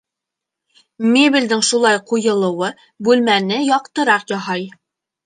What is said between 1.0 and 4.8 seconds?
Мебелдең шулай ҡуйылыуы бүлмәне яҡтыраҡ яһай